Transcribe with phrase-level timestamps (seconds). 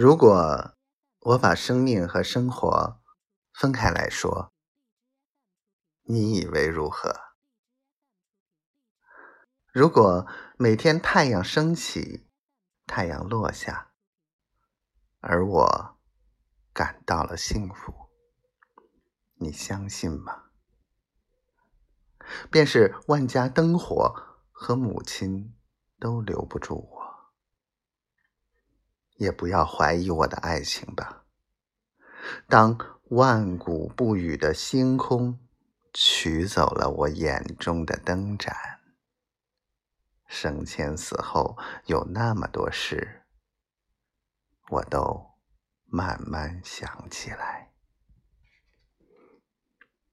[0.00, 0.76] 如果
[1.22, 3.02] 我把生命和生活
[3.52, 4.52] 分开来说，
[6.04, 7.12] 你以为如何？
[9.72, 10.24] 如果
[10.56, 12.28] 每天太阳升起，
[12.86, 13.90] 太阳落下，
[15.18, 15.98] 而我
[16.72, 17.92] 感到了幸福，
[19.40, 20.44] 你相信吗？
[22.52, 25.56] 便是万家灯火和母亲
[25.98, 26.97] 都留不住我，
[29.18, 31.24] 也不要怀疑我的爱情吧。
[32.48, 32.76] 当
[33.10, 35.38] 万古不语的星空
[35.92, 38.54] 取走了我眼中的灯盏，
[40.26, 43.22] 生前死后有那么多事，
[44.70, 45.38] 我都
[45.84, 47.67] 慢慢想起来。